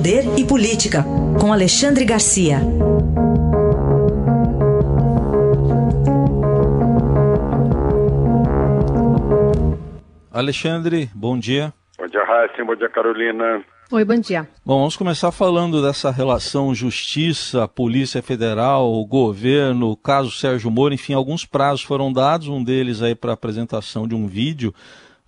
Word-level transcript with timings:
Poder 0.00 0.38
e 0.38 0.46
Política, 0.46 1.04
com 1.38 1.52
Alexandre 1.52 2.06
Garcia. 2.06 2.56
Alexandre, 10.32 11.10
bom 11.14 11.38
dia. 11.38 11.74
Bom 11.98 12.06
dia, 12.06 12.24
Raíssa. 12.24 12.64
Bom 12.64 12.74
dia, 12.76 12.88
Carolina. 12.88 13.62
Oi, 13.92 14.02
bom 14.02 14.18
dia. 14.18 14.48
Bom, 14.64 14.78
vamos 14.78 14.96
começar 14.96 15.30
falando 15.32 15.82
dessa 15.82 16.10
relação 16.10 16.74
Justiça, 16.74 17.68
Polícia 17.68 18.22
Federal, 18.22 19.04
governo, 19.04 19.94
caso 19.98 20.30
Sérgio 20.30 20.70
Moro, 20.70 20.94
enfim, 20.94 21.12
alguns 21.12 21.44
prazos 21.44 21.82
foram 21.82 22.10
dados, 22.10 22.48
um 22.48 22.64
deles 22.64 23.02
aí 23.02 23.14
para 23.14 23.34
apresentação 23.34 24.08
de 24.08 24.14
um 24.14 24.26
vídeo 24.26 24.72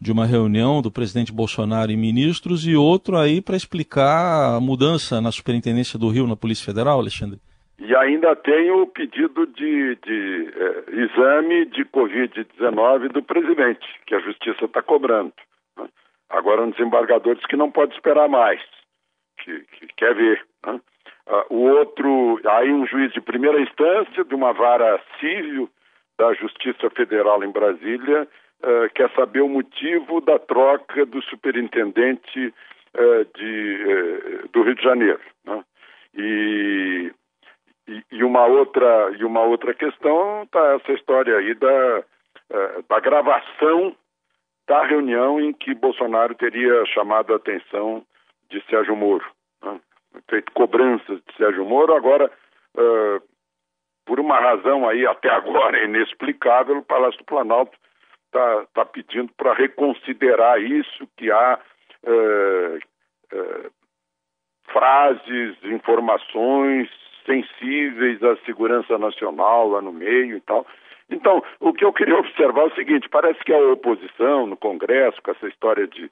de 0.03 0.11
uma 0.11 0.27
reunião 0.27 0.83
do 0.83 0.91
presidente 0.91 1.33
Bolsonaro 1.33 1.93
e 1.93 1.97
ministros 1.97 2.67
e 2.67 2.75
outro 2.75 3.17
aí 3.17 3.41
para 3.41 3.55
explicar 3.55 4.57
a 4.57 4.61
mudança 4.61 5.21
na 5.21 5.31
Superintendência 5.31 5.97
do 5.97 6.09
Rio 6.09 6.27
na 6.27 6.35
Polícia 6.35 6.67
Federal, 6.67 6.99
Alexandre. 6.99 7.39
E 7.79 7.95
ainda 7.95 8.35
tem 8.35 8.73
o 8.73 8.85
pedido 8.89 9.47
de, 9.47 9.97
de 10.05 10.53
eh, 10.57 10.85
exame 11.05 11.67
de 11.67 11.85
Covid-19 11.85 13.13
do 13.13 13.23
presidente, 13.23 13.87
que 14.05 14.17
a 14.17 14.19
Justiça 14.19 14.65
está 14.65 14.83
cobrando. 14.83 15.33
Né? 15.79 15.89
Agora, 16.29 16.63
um 16.63 16.71
desembargador 16.71 17.37
diz 17.37 17.47
que 17.47 17.57
não 17.57 17.71
pode 17.71 17.95
esperar 17.95 18.29
mais, 18.29 18.61
que, 19.39 19.61
que 19.61 19.87
quer 19.97 20.17
ver. 20.17 20.45
Né? 20.67 20.81
Uh, 21.29 21.55
o 21.55 21.61
outro, 21.71 22.41
aí 22.45 22.73
um 22.73 22.85
juiz 22.87 23.13
de 23.13 23.21
primeira 23.21 23.61
instância, 23.61 24.25
de 24.25 24.35
uma 24.35 24.53
vara 24.53 25.01
civil 25.21 25.71
da 26.19 26.35
Justiça 26.35 26.91
Federal 26.91 27.43
em 27.45 27.53
Brasília, 27.53 28.27
uh, 28.63 28.91
quer 28.95 29.11
saber 29.15 29.41
o 29.41 29.49
motivo 29.49 30.21
da 30.21 30.39
troca 30.39 31.05
do 31.07 31.23
superintendente 31.23 32.55
uh, 32.95 33.25
de, 33.37 34.49
do 34.53 34.63
Rio 34.63 34.75
de 34.75 34.83
Janeiro. 34.83 35.21
Né? 35.45 35.65
E, 36.15 37.13
e, 38.11 38.25
uma 38.25 38.47
outra, 38.47 39.13
e 39.19 39.25
uma 39.25 39.43
outra 39.43 39.75
questão 39.75 40.43
está 40.45 40.75
essa 40.75 40.93
história 40.93 41.37
aí 41.37 41.55
da, 41.55 42.05
da 42.89 43.01
gravação 43.01 43.97
da 44.67 44.85
reunião 44.85 45.41
em 45.41 45.53
que 45.53 45.75
Bolsonaro 45.75 46.35
teria 46.35 46.85
chamado 46.87 47.33
a 47.33 47.37
atenção 47.37 48.05
de 48.49 48.63
Sérgio 48.69 48.95
Moro, 48.95 49.25
né? 49.63 49.81
feito 50.29 50.53
cobranças 50.53 51.21
de 51.27 51.37
Sérgio 51.37 51.65
Moro. 51.65 51.95
Agora, 51.95 52.31
uh, 52.77 53.23
por 54.05 54.21
uma 54.21 54.39
razão 54.39 54.89
aí 54.89 55.07
até 55.07 55.31
agora 55.31 55.83
inexplicável, 55.85 56.79
o 56.79 56.85
Palácio 56.85 57.19
do 57.19 57.25
Planalto 57.25 57.77
está 58.33 58.67
tá 58.73 58.85
pedindo 58.87 59.31
para 59.37 59.53
reconsiderar 59.53 60.61
isso, 60.61 61.07
que 61.19 61.31
há 61.31 61.61
uh, 62.05 62.77
uh, 63.37 63.71
frases, 64.73 65.57
informações 65.65 66.89
sensíveis 67.27 68.23
à 68.23 68.37
segurança 68.39 68.99
nacional 68.99 69.69
lá 69.69 69.83
no 69.83 69.93
meio 69.93 70.39
e 70.39 70.41
tal. 70.41 70.67
Então, 71.11 71.43
o 71.61 71.75
que 71.75 71.85
eu 71.85 71.93
queria 71.93 72.17
observar 72.19 72.63
é 72.63 72.67
o 72.67 72.75
seguinte: 72.75 73.09
parece 73.11 73.39
que 73.45 73.53
a 73.53 73.59
oposição 73.59 74.47
no 74.47 74.57
Congresso, 74.57 75.21
com 75.23 75.31
essa 75.31 75.47
história 75.47 75.87
de, 75.87 76.11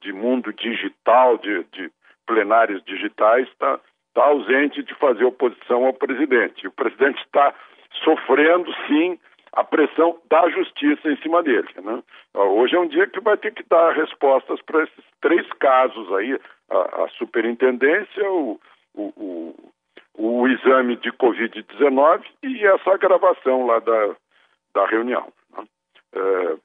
de 0.00 0.12
mundo 0.12 0.52
digital, 0.52 1.36
de, 1.38 1.64
de 1.72 1.90
plenários 2.26 2.82
digitais, 2.84 3.48
está 3.48 3.80
tá 4.14 4.24
ausente 4.24 4.82
de 4.84 4.94
fazer 4.94 5.24
oposição 5.24 5.84
ao 5.84 5.92
presidente. 5.92 6.66
O 6.66 6.72
presidente 6.72 7.20
está 7.22 7.52
sofrendo, 8.04 8.72
sim, 8.86 9.18
a 9.56 9.64
pressão 9.64 10.18
da 10.30 10.48
justiça 10.50 11.10
em 11.10 11.16
cima 11.16 11.42
dele. 11.42 11.68
Né? 11.82 12.02
Hoje 12.34 12.76
é 12.76 12.78
um 12.78 12.86
dia 12.86 13.06
que 13.06 13.20
vai 13.20 13.38
ter 13.38 13.52
que 13.52 13.64
dar 13.68 13.92
respostas 13.92 14.60
para 14.62 14.84
esses 14.84 15.04
três 15.22 15.46
casos 15.54 16.12
aí: 16.12 16.38
a, 16.70 17.04
a 17.04 17.08
superintendência, 17.16 18.30
o, 18.30 18.60
o, 18.94 19.12
o, 20.14 20.42
o 20.42 20.48
exame 20.48 20.96
de 20.96 21.10
Covid-19 21.10 22.22
e 22.42 22.66
essa 22.66 22.98
gravação 22.98 23.66
lá 23.66 23.78
da, 23.78 24.16
da 24.74 24.86
reunião. 24.86 25.32
Né? 25.56 25.64
É, 26.12 26.56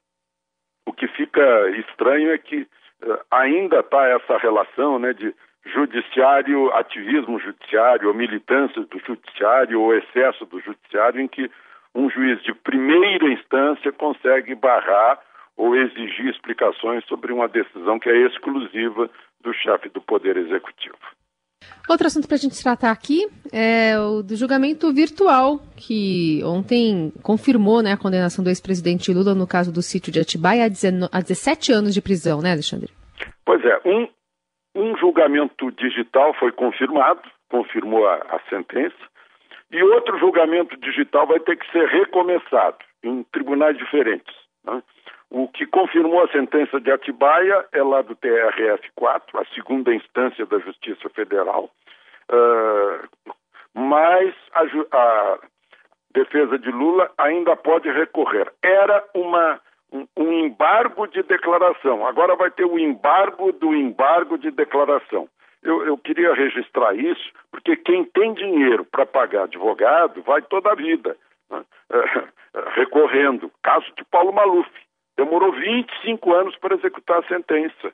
o 0.86 0.92
que 0.92 1.08
fica 1.08 1.70
estranho 1.70 2.30
é 2.30 2.36
que 2.36 2.68
é, 3.02 3.20
ainda 3.30 3.80
está 3.80 4.06
essa 4.08 4.36
relação 4.36 4.98
né, 4.98 5.14
de 5.14 5.34
judiciário, 5.64 6.70
ativismo 6.74 7.38
judiciário, 7.38 8.08
ou 8.08 8.14
militância 8.14 8.82
do 8.82 8.98
judiciário, 8.98 9.80
ou 9.80 9.94
excesso 9.94 10.44
do 10.44 10.60
judiciário, 10.60 11.20
em 11.20 11.28
que 11.28 11.50
um 11.94 12.10
juiz 12.10 12.42
de 12.42 12.54
primeira 12.54 13.32
instância 13.32 13.92
consegue 13.92 14.54
barrar 14.54 15.20
ou 15.56 15.76
exigir 15.76 16.28
explicações 16.28 17.04
sobre 17.04 17.32
uma 17.32 17.48
decisão 17.48 17.98
que 17.98 18.08
é 18.08 18.26
exclusiva 18.26 19.10
do 19.42 19.52
chefe 19.52 19.88
do 19.90 20.00
Poder 20.00 20.36
Executivo. 20.36 20.96
Outro 21.88 22.06
assunto 22.06 22.26
para 22.26 22.36
a 22.36 22.40
gente 22.40 22.60
tratar 22.60 22.90
aqui 22.90 23.26
é 23.52 23.98
o 23.98 24.22
do 24.22 24.34
julgamento 24.36 24.92
virtual, 24.92 25.60
que 25.76 26.40
ontem 26.44 27.12
confirmou 27.22 27.82
né, 27.82 27.92
a 27.92 27.96
condenação 27.96 28.42
do 28.42 28.50
ex-presidente 28.50 29.12
Lula 29.12 29.34
no 29.34 29.46
caso 29.46 29.72
do 29.72 29.82
sítio 29.82 30.12
de 30.12 30.20
Atibaia 30.20 30.64
a, 30.64 30.68
17 31.20 31.72
anos 31.72 31.94
de 31.94 32.00
prisão, 32.00 32.40
né, 32.40 32.52
Alexandre? 32.52 32.88
Pois 33.44 33.64
é, 33.64 33.80
um, 33.84 34.08
um 34.74 34.96
julgamento 34.96 35.70
digital 35.72 36.34
foi 36.34 36.52
confirmado, 36.52 37.20
confirmou 37.50 38.06
a, 38.08 38.14
a 38.14 38.40
sentença, 38.48 38.96
e 39.72 39.82
outro 39.82 40.18
julgamento 40.18 40.76
digital 40.76 41.26
vai 41.26 41.40
ter 41.40 41.56
que 41.56 41.70
ser 41.72 41.88
recomeçado 41.88 42.76
em 43.02 43.22
tribunais 43.24 43.76
diferentes. 43.76 44.34
Né? 44.64 44.82
O 45.30 45.48
que 45.48 45.64
confirmou 45.64 46.22
a 46.22 46.28
sentença 46.28 46.78
de 46.78 46.92
Atibaia 46.92 47.64
é 47.72 47.82
lá 47.82 48.02
do 48.02 48.14
TRF4, 48.14 49.22
a 49.34 49.54
segunda 49.54 49.94
instância 49.94 50.44
da 50.44 50.58
Justiça 50.58 51.08
Federal, 51.08 51.70
uh, 52.30 53.32
mas 53.74 54.34
a, 54.52 54.62
a, 54.94 55.38
defesa 56.14 56.58
de 56.58 56.70
Lula 56.70 57.10
ainda 57.16 57.56
pode 57.56 57.90
recorrer. 57.90 58.52
Era 58.62 59.02
uma, 59.14 59.58
um, 59.90 60.06
um 60.18 60.32
embargo 60.32 61.06
de 61.06 61.22
declaração, 61.22 62.06
agora 62.06 62.36
vai 62.36 62.50
ter 62.50 62.66
o 62.66 62.78
embargo 62.78 63.52
do 63.52 63.74
embargo 63.74 64.36
de 64.36 64.50
declaração. 64.50 65.26
Eu, 65.62 65.86
eu 65.86 65.96
queria 65.96 66.34
registrar 66.34 66.94
isso, 66.94 67.30
porque 67.50 67.76
quem 67.76 68.04
tem 68.04 68.34
dinheiro 68.34 68.84
para 68.84 69.06
pagar 69.06 69.44
advogado 69.44 70.20
vai 70.22 70.42
toda 70.42 70.72
a 70.72 70.74
vida 70.74 71.16
né? 71.50 71.64
recorrendo. 72.74 73.50
Caso 73.62 73.86
de 73.96 74.04
Paulo 74.04 74.32
Maluf. 74.32 74.68
Demorou 75.16 75.52
25 75.52 76.32
anos 76.32 76.56
para 76.56 76.74
executar 76.74 77.18
a 77.18 77.28
sentença. 77.28 77.92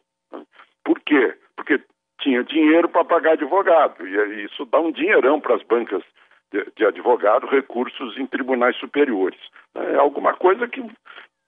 Por 0.84 1.00
quê? 1.00 1.36
Porque 1.56 1.80
tinha 2.20 2.44
dinheiro 2.44 2.88
para 2.88 3.04
pagar 3.04 3.32
advogado. 3.32 4.06
E 4.06 4.44
isso 4.44 4.64
dá 4.66 4.80
um 4.80 4.92
dinheirão 4.92 5.40
para 5.40 5.56
as 5.56 5.62
bancas 5.62 6.02
de, 6.52 6.64
de 6.76 6.86
advogado, 6.86 7.46
recursos 7.46 8.16
em 8.16 8.26
tribunais 8.26 8.76
superiores. 8.76 9.40
É 9.74 9.96
alguma 9.96 10.34
coisa 10.34 10.66
que 10.68 10.80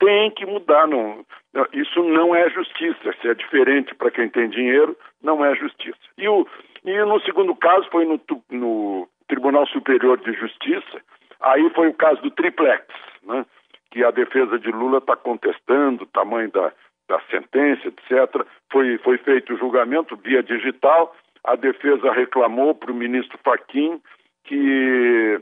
tem 0.00 0.30
que 0.32 0.44
mudar. 0.44 0.88
Não, 0.88 1.24
isso 1.72 2.02
não 2.02 2.34
é 2.34 2.50
justiça. 2.50 3.14
Se 3.20 3.28
é 3.28 3.34
diferente 3.34 3.94
para 3.94 4.10
quem 4.10 4.28
tem 4.28 4.48
dinheiro, 4.48 4.96
não 5.22 5.44
é 5.44 5.54
justiça. 5.54 5.98
E, 6.18 6.28
o, 6.28 6.46
e 6.84 7.04
no 7.04 7.20
segundo 7.20 7.54
caso 7.54 7.88
foi 7.90 8.04
no, 8.04 8.20
no 8.50 9.08
Tribunal 9.28 9.66
Superior 9.68 10.18
de 10.18 10.32
Justiça. 10.32 11.00
Aí 11.40 11.70
foi 11.70 11.88
o 11.88 11.94
caso 11.94 12.20
do 12.22 12.30
triplex. 12.30 12.84
Né? 13.22 13.44
que 13.90 14.04
a 14.04 14.10
defesa 14.10 14.58
de 14.58 14.70
Lula 14.70 14.98
está 14.98 15.16
contestando 15.16 16.04
o 16.04 16.06
tamanho 16.06 16.50
da, 16.50 16.72
da 17.08 17.20
sentença, 17.30 17.88
etc. 17.88 18.46
Foi, 18.70 18.98
foi 18.98 19.18
feito 19.18 19.52
o 19.52 19.58
julgamento 19.58 20.16
via 20.16 20.42
digital, 20.42 21.14
a 21.44 21.56
defesa 21.56 22.12
reclamou 22.12 22.74
para 22.74 22.92
o 22.92 22.94
ministro 22.94 23.38
Faquim 23.42 24.00
que, 24.44 25.40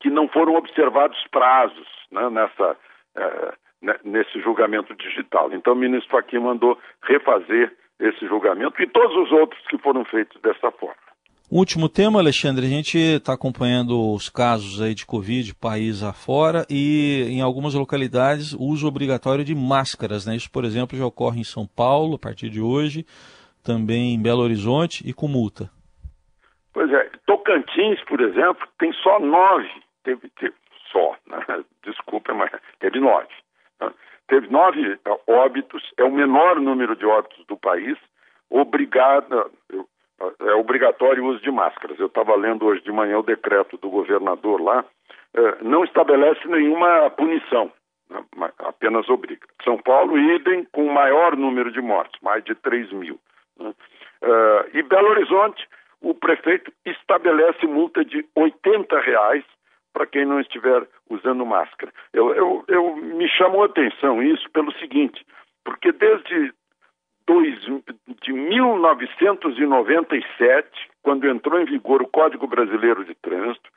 que 0.00 0.10
não 0.10 0.28
foram 0.28 0.54
observados 0.54 1.18
prazos 1.30 1.88
né, 2.10 2.28
nessa, 2.28 2.76
nesse 4.04 4.40
julgamento 4.40 4.94
digital. 4.94 5.52
Então 5.52 5.72
o 5.72 5.76
ministro 5.76 6.10
Faquim 6.10 6.38
mandou 6.38 6.78
refazer 7.02 7.72
esse 7.98 8.26
julgamento 8.26 8.82
e 8.82 8.86
todos 8.86 9.16
os 9.16 9.32
outros 9.32 9.60
que 9.68 9.78
foram 9.78 10.04
feitos 10.04 10.40
dessa 10.40 10.70
forma. 10.72 11.10
Último 11.50 11.88
tema, 11.88 12.20
Alexandre, 12.20 12.64
a 12.64 12.68
gente 12.68 12.96
está 12.96 13.32
acompanhando 13.32 14.14
os 14.14 14.28
casos 14.28 14.80
aí 14.80 14.94
de 14.94 15.04
Covid 15.04 15.52
país 15.56 16.00
afora 16.00 16.64
e 16.70 17.26
em 17.28 17.40
algumas 17.40 17.74
localidades 17.74 18.52
uso 18.52 18.86
obrigatório 18.86 19.44
de 19.44 19.52
máscaras, 19.52 20.24
né? 20.24 20.36
Isso, 20.36 20.48
por 20.50 20.64
exemplo, 20.64 20.96
já 20.96 21.04
ocorre 21.04 21.40
em 21.40 21.44
São 21.44 21.66
Paulo 21.66 22.14
a 22.14 22.18
partir 22.18 22.50
de 22.50 22.60
hoje, 22.60 23.04
também 23.64 24.14
em 24.14 24.22
Belo 24.22 24.42
Horizonte 24.42 25.02
e 25.04 25.12
com 25.12 25.26
multa. 25.26 25.68
Pois 26.72 26.88
é, 26.92 27.10
Tocantins, 27.26 28.00
por 28.04 28.20
exemplo, 28.20 28.68
tem 28.78 28.92
só 29.02 29.18
nove, 29.18 29.68
teve, 30.04 30.30
teve 30.38 30.54
só, 30.90 31.16
né? 31.26 31.38
desculpa, 31.84 32.34
mas 32.34 32.50
teve 32.78 33.00
nove. 33.00 33.28
Né? 33.80 33.92
Teve 34.28 34.48
nove 34.48 34.98
óbitos, 35.26 35.82
é 35.96 36.04
o 36.04 36.12
menor 36.12 36.60
número 36.60 36.94
de 36.94 37.04
óbitos 37.04 37.44
do 37.46 37.56
país, 37.56 37.98
obrigada, 38.48 39.50
eu 39.68 39.88
é 40.38 40.54
obrigatório 40.54 41.24
o 41.24 41.28
uso 41.28 41.40
de 41.40 41.50
máscaras. 41.50 41.98
Eu 41.98 42.06
estava 42.06 42.36
lendo 42.36 42.66
hoje 42.66 42.82
de 42.82 42.92
manhã 42.92 43.18
o 43.18 43.22
decreto 43.22 43.76
do 43.78 43.88
governador 43.88 44.60
lá, 44.60 44.84
é, 45.34 45.64
não 45.64 45.84
estabelece 45.84 46.46
nenhuma 46.46 47.10
punição, 47.10 47.72
né, 48.08 48.22
apenas 48.58 49.08
obriga. 49.08 49.46
São 49.64 49.78
Paulo, 49.78 50.18
idem 50.18 50.64
com 50.72 50.84
o 50.84 50.92
maior 50.92 51.36
número 51.36 51.72
de 51.72 51.80
mortes, 51.80 52.20
mais 52.20 52.44
de 52.44 52.54
3 52.54 52.92
mil. 52.92 53.18
Né. 53.58 53.72
É, 54.22 54.70
e 54.74 54.82
Belo 54.82 55.08
Horizonte, 55.08 55.66
o 56.02 56.14
prefeito 56.14 56.72
estabelece 56.84 57.66
multa 57.66 58.04
de 58.04 58.26
80 58.34 59.00
reais 59.00 59.44
para 60.00 60.06
quem 60.06 60.24
não 60.24 60.40
estiver 60.40 60.88
usando 61.10 61.44
máscara. 61.44 61.92
Eu, 62.14 62.34
eu, 62.34 62.64
eu, 62.68 62.96
me 62.96 63.28
chamou 63.28 63.64
a 63.64 63.66
atenção 63.66 64.22
isso 64.22 64.48
pelo 64.50 64.72
seguinte, 64.78 65.22
porque 65.62 65.92
desde 65.92 66.54
dois, 67.26 67.60
de 68.22 68.32
1997, 68.32 70.70
quando 71.02 71.28
entrou 71.28 71.60
em 71.60 71.66
vigor 71.66 72.00
o 72.00 72.08
Código 72.08 72.46
Brasileiro 72.46 73.04
de 73.04 73.14
Trânsito, 73.16 73.68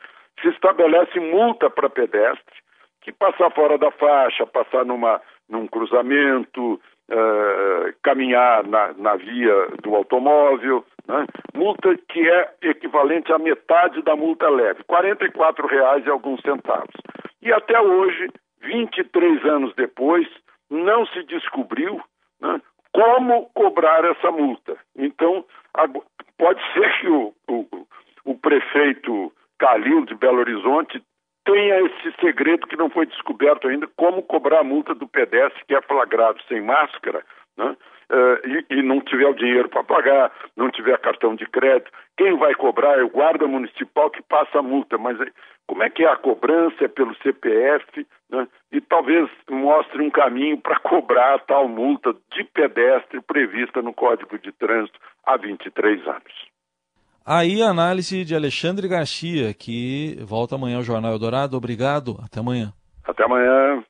se 0.41 0.47
estabelece 0.47 1.19
multa 1.19 1.69
para 1.69 1.89
pedestre 1.89 2.55
que 3.01 3.11
passar 3.11 3.51
fora 3.51 3.77
da 3.77 3.91
faixa, 3.91 4.47
passar 4.47 4.85
numa, 4.85 5.21
num 5.49 5.67
cruzamento, 5.67 6.79
uh, 7.11 7.93
caminhar 8.01 8.65
na, 8.65 8.93
na, 8.93 9.17
via 9.17 9.67
do 9.81 9.93
automóvel, 9.93 10.85
né? 11.07 11.25
multa 11.53 11.95
que 12.09 12.29
é 12.29 12.53
equivalente 12.61 13.31
à 13.31 13.37
metade 13.37 14.01
da 14.01 14.15
multa 14.15 14.49
leve, 14.49 14.81
R$ 14.89 14.95
44,00 14.95 16.05
e 16.05 16.09
alguns 16.09 16.41
centavos. 16.41 16.95
E 17.41 17.51
até 17.51 17.79
hoje, 17.79 18.29
23 18.61 19.45
anos 19.45 19.73
depois, 19.75 20.27
não 20.69 21.05
se 21.07 21.23
descobriu 21.23 22.01
né, 22.41 22.61
como 22.91 23.49
cobrar 23.53 24.03
essa 24.05 24.31
multa. 24.31 24.77
Então, 24.95 25.45
pode 26.37 26.61
ser 26.73 26.99
que 26.99 27.07
o, 27.09 27.33
o, 27.49 27.67
o 28.25 28.37
prefeito 28.37 29.31
Calil 29.59 30.05
de 30.05 30.15
Belo 30.15 30.39
Horizonte 30.39 31.01
tenha 31.45 31.81
esse 31.81 32.13
segredo 32.21 32.67
que 32.67 32.77
não 32.77 32.89
foi 32.89 33.05
descoberto 33.05 33.67
ainda, 33.67 33.87
como 33.97 34.23
cobrar 34.23 34.59
a 34.59 34.63
multa 34.63 34.95
do 34.95 35.07
pedestre 35.07 35.63
que 35.67 35.75
é 35.75 35.81
flagrado 35.81 36.41
sem 36.47 36.61
máscara, 36.61 37.23
né? 37.57 37.75
Uh, 38.13 38.63
e, 38.69 38.77
e, 38.77 38.83
não 38.83 39.01
tiver 39.01 39.25
o 39.25 39.33
dinheiro 39.33 39.67
para 39.67 39.83
pagar, 39.83 40.31
não 40.55 40.69
tiver 40.69 40.99
cartão 40.99 41.35
de 41.35 41.47
crédito. 41.47 41.89
Quem 42.15 42.37
vai 42.37 42.53
cobrar 42.53 42.99
é 42.99 43.03
o 43.03 43.09
guarda 43.09 43.47
municipal 43.47 44.11
que 44.11 44.21
passa 44.21 44.59
a 44.59 44.61
multa, 44.61 44.99
mas 44.99 45.17
como 45.65 45.81
é 45.81 45.89
que 45.89 46.03
é 46.03 46.07
a 46.07 46.15
cobrança? 46.15 46.85
É 46.85 46.87
pelo 46.87 47.15
CPF, 47.23 48.05
né? 48.29 48.47
e 48.71 48.79
talvez 48.81 49.27
mostre 49.49 49.99
um 49.99 50.11
caminho 50.11 50.59
para 50.61 50.77
cobrar 50.87 51.35
a 51.35 51.39
tal 51.39 51.67
multa 51.67 52.13
de 52.35 52.43
pedestre 52.43 53.19
prevista 53.21 53.81
no 53.81 53.93
Código 53.93 54.37
de 54.37 54.51
Trânsito 54.51 54.99
há 55.25 55.35
23 55.35 56.07
anos. 56.07 56.53
Aí 57.25 57.63
a 57.63 57.69
análise 57.69 58.23
de 58.25 58.35
Alexandre 58.35 58.87
Garcia, 58.87 59.53
que 59.53 60.17
volta 60.23 60.55
amanhã 60.55 60.77
ao 60.77 60.83
Jornal 60.83 61.13
Eldorado. 61.13 61.57
Obrigado, 61.57 62.19
até 62.23 62.41
amanhã. 62.41 62.73
Até 63.07 63.23
amanhã. 63.23 63.83